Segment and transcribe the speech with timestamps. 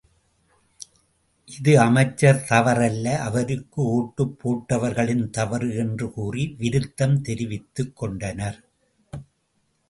[1.49, 5.69] இது அமைச்சர் தவறல்ல— அவருக்கு ஒட்டுப் போட்டவர்களின் தவறு.
[5.75, 8.59] —என்று கூறி விருத்தம் தெரிவித்துக் கொண்டனர்.